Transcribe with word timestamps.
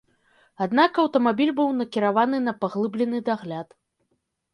Аднак 0.65 0.91
аўтамабіль 1.03 1.51
быў 1.59 1.69
накіраваны 1.81 2.37
на 2.47 2.53
паглыблены 2.65 3.21
дагляд. 3.29 3.77